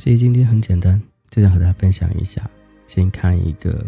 [0.00, 2.50] 其实今天很简单，就想和大家分享一下。
[2.86, 3.86] 先看一个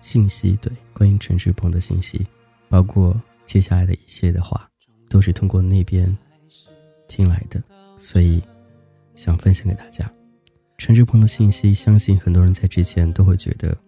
[0.00, 2.26] 信息，对，关于陈志鹏的信息，
[2.68, 3.14] 包括
[3.46, 4.68] 接下来的一切的话，
[5.08, 6.04] 都是通过那边
[7.06, 7.62] 听来的，
[7.96, 8.42] 所以
[9.14, 10.12] 想分享给大家。
[10.78, 13.78] 陈志鹏的信息，相信很多人在之前都会觉得，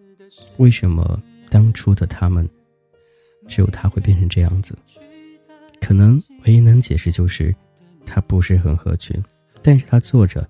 [0.59, 1.21] 为什么
[1.51, 2.49] 当初的他们
[3.49, 4.79] 只有他会变成这样子？
[5.81, 7.53] 可能唯一能解释就是
[8.07, 9.21] 他不是很合群，
[9.61, 10.49] 但是他做着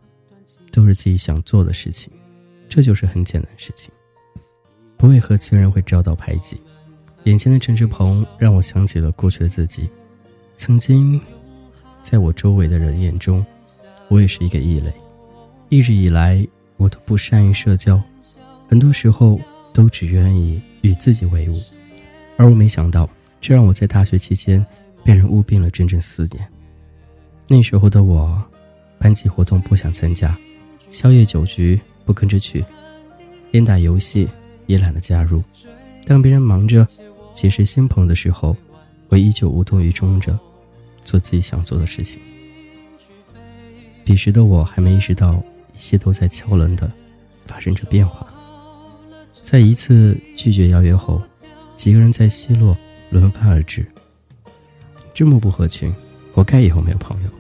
[0.76, 2.12] 都是自己想做的事情。
[2.68, 3.90] 这就是很简单的事情，
[4.98, 6.60] 不为何居然会遭到排挤。
[7.24, 9.88] 眼前的陈志鹏让我想起了过去的自己，
[10.54, 11.18] 曾经，
[12.02, 13.44] 在我周围的人眼中，
[14.08, 14.92] 我也是一个异类。
[15.70, 16.46] 一直以来，
[16.76, 17.98] 我都不善于社交，
[18.68, 19.40] 很多时候
[19.72, 21.54] 都只愿意与自己为伍。
[22.36, 23.08] 而我没想到，
[23.40, 24.64] 这让我在大学期间
[25.02, 26.46] 被人污病了整整四年。
[27.48, 28.40] 那时候的我，
[28.98, 30.36] 班级活动不想参加，
[30.88, 31.80] 宵夜酒局。
[32.04, 32.64] 不跟着去，
[33.50, 34.28] 连打游戏
[34.66, 35.42] 也懒得加入。
[36.04, 36.86] 当别人忙着
[37.32, 38.56] 结识新朋友的时候，
[39.08, 40.38] 我依旧无动于衷着，
[41.02, 42.20] 做自己想做的事情。
[44.04, 45.42] 彼时的我还没意识到，
[45.74, 46.88] 一切都在悄然的
[47.44, 48.24] 发生着变化。
[49.42, 51.20] 在一次拒绝邀约后，
[51.74, 52.78] 几个人在奚落
[53.10, 53.84] 轮番而至。
[55.12, 55.92] 这么不合群，
[56.32, 57.30] 活该以后没有朋友，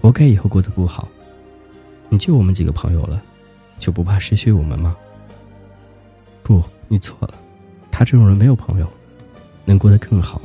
[0.00, 1.06] 活该以后过得不好。
[2.14, 3.22] 你就我们几个朋友了。
[3.80, 4.96] 就不怕失去我们吗？
[6.42, 7.34] 不，你错了。
[7.90, 8.88] 他这种人没有朋友，
[9.64, 10.40] 能过得更好。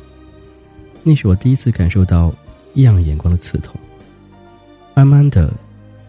[1.04, 2.34] 那是我第一次感受到
[2.74, 3.80] 异样眼光的刺痛。
[4.94, 5.54] 慢慢的，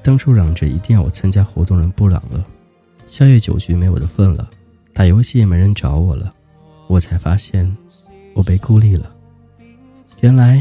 [0.03, 2.45] 当初嚷着一定要我参加活动人不嚷了，
[3.07, 4.51] 宵夜酒局没我的份了，
[4.93, 6.35] 打游戏也没人找我了，
[6.89, 7.77] 我才发现
[8.35, 9.15] 我被孤立了。
[10.21, 10.61] 原来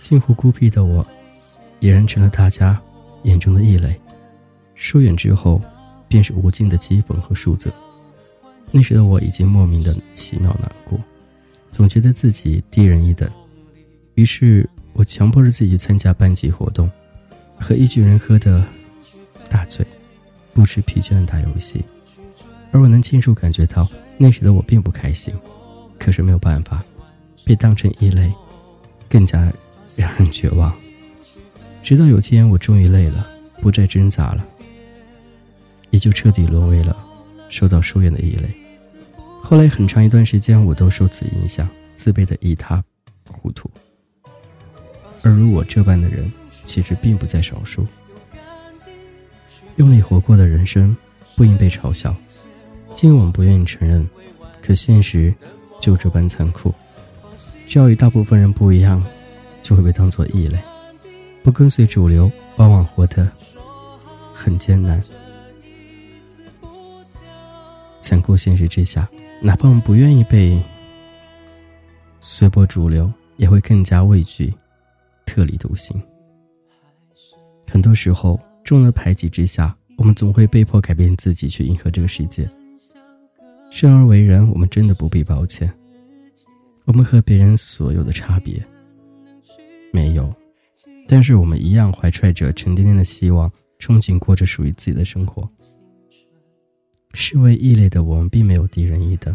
[0.00, 1.04] 近乎孤僻的我，
[1.80, 2.80] 已然成了大家
[3.28, 3.98] 眼中的异类。
[4.74, 5.60] 疏远之后，
[6.08, 7.70] 便是无尽的讥讽和数责。
[8.70, 10.98] 那时的我已经莫名的奇妙难过，
[11.72, 13.28] 总觉得自己低人一等。
[14.14, 16.90] 于是我强迫着自己去参加班级活动，
[17.58, 18.64] 和一群人喝的
[19.48, 19.86] 大醉，
[20.52, 21.84] 不知疲倦的打游戏。
[22.70, 25.34] 而我能清楚感觉到，那时的我并不开心。
[25.98, 26.84] 可是没有办法，
[27.44, 28.32] 被当成异类，
[29.08, 29.50] 更加
[29.96, 30.72] 让人绝望。
[31.88, 33.26] 直到有天，我终于累了，
[33.62, 34.46] 不再挣扎了。
[35.88, 36.94] 也就彻底沦为了
[37.48, 38.54] 受到疏远的异类。
[39.42, 42.84] 后来很长一段时间，我都受此影响，自卑的一塌
[43.26, 43.70] 糊涂。
[45.22, 47.86] 而如我这般的人，其实并不在少数。
[49.76, 50.94] 用力活过的人生，
[51.36, 52.14] 不应被嘲笑。
[52.94, 54.06] 尽管不愿意承认，
[54.60, 55.34] 可现实
[55.80, 56.70] 就这般残酷。
[57.66, 59.02] 只要与大部分人不一样，
[59.62, 60.58] 就会被当作异类。
[61.48, 63.26] 不跟随主流，往往活得
[64.34, 65.02] 很艰难。
[68.02, 69.08] 残酷现实之下，
[69.40, 70.62] 哪怕我们不愿意被
[72.20, 74.52] 随波逐流，也会更加畏惧
[75.24, 75.98] 特立独行。
[77.66, 82.46] 很多时候，众人排挤之下，我们总会被迫改变自己，去迎合这个世界。
[83.70, 85.72] 生而为人，我们真的不必抱歉。
[86.84, 88.62] 我们和别人所有的差别，
[91.06, 95.48] 但是我们一样怀揣着沉甸甸的希望，憧憬过着属于自己的生活。
[97.14, 99.34] 视为异类的我们，并没有低人一等，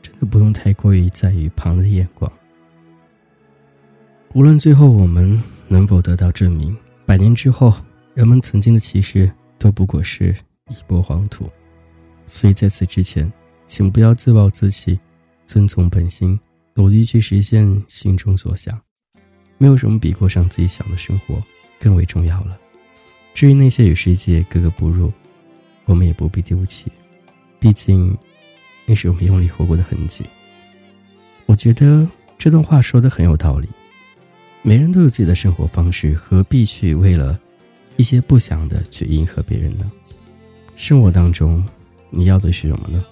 [0.00, 2.30] 真的不用太过于在意旁人的眼光。
[4.34, 7.74] 无论最后我们能否得到证明，百年之后，
[8.14, 10.34] 人们曾经的歧视都不过是
[10.68, 11.50] 一波黄土。
[12.26, 13.30] 所以在此之前，
[13.66, 14.98] 请不要自暴自弃，
[15.44, 16.38] 遵从本心，
[16.74, 18.85] 努力去实现心中所想。
[19.58, 21.42] 没有什么比过上自己想的生活
[21.80, 22.58] 更为重要了。
[23.34, 25.12] 至于那些与世界格格不入，
[25.84, 26.90] 我们也不必丢弃，
[27.58, 28.16] 毕竟，
[28.84, 30.24] 那是我们用力活过的痕迹。
[31.44, 32.08] 我觉得
[32.38, 33.68] 这段话说的很有道理。
[34.62, 37.38] 每人都有自己的生活方式，何必去为了
[37.96, 39.90] 一些不想的去迎合别人呢？
[40.74, 41.64] 生活当中，
[42.10, 43.04] 你要的是什么呢？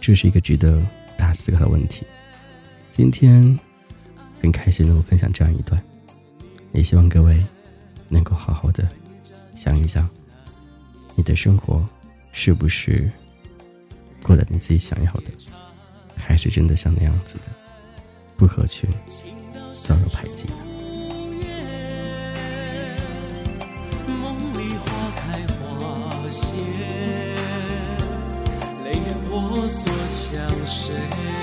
[0.00, 0.80] 这是一个值得
[1.16, 2.04] 大家思考的问题。
[2.90, 3.58] 今天
[4.44, 5.82] 很开心能够分享这样一段，
[6.72, 7.42] 也希望各位
[8.10, 8.86] 能够好好的
[9.56, 10.06] 想一想
[11.14, 11.82] 你的生活。
[12.36, 13.08] 是不是
[14.20, 15.30] 过得你自己想要的，
[16.16, 17.42] 还是真的像那样子的
[18.36, 18.90] 不合群，
[19.72, 20.46] 遭到排挤？
[30.46, 31.33] 明知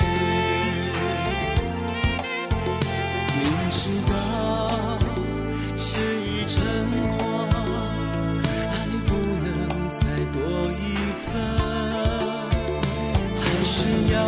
[13.73, 14.19] 是要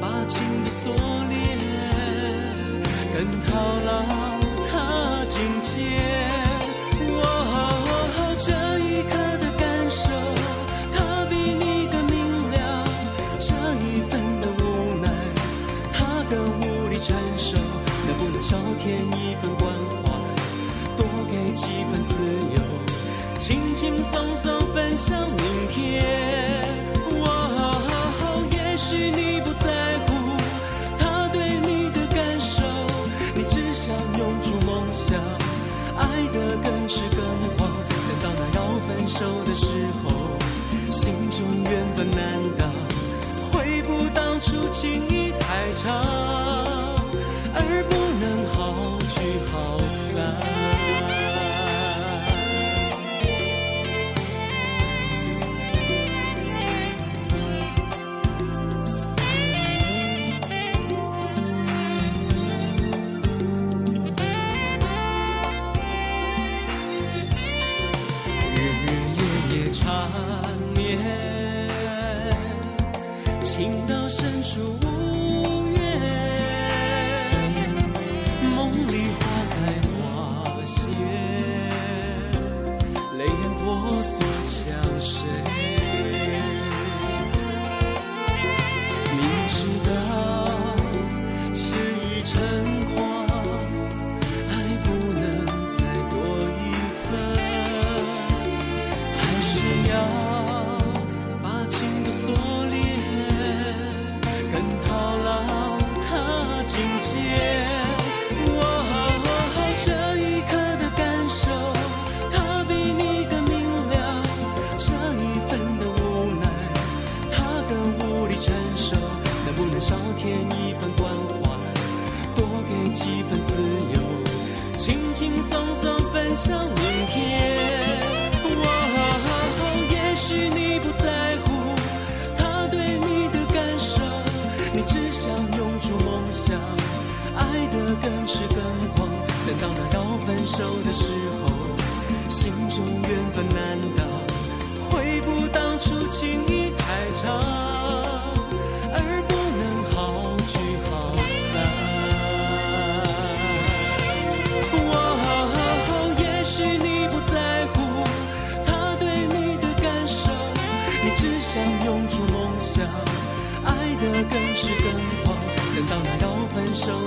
[0.00, 0.92] 把情的锁
[1.28, 1.56] 链
[3.14, 3.16] 更
[3.46, 3.48] 套
[3.86, 3.88] 牢，
[4.68, 5.70] 他心间。
[8.42, 10.10] 这一刻的感受，
[10.92, 12.84] 他比你更明了。
[13.38, 15.06] 这一份的无奈，
[15.92, 17.56] 他更无力承受。
[18.08, 19.72] 能不能少添一份关
[20.02, 20.10] 怀，
[20.96, 22.12] 多给几分自
[22.56, 22.58] 由，
[23.38, 26.69] 轻轻松松奔向明天。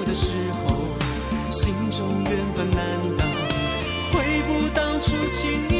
[0.06, 0.34] 的时
[0.66, 0.76] 候
[1.52, 3.26] 心中缘分难道
[4.12, 5.73] 回不到初晴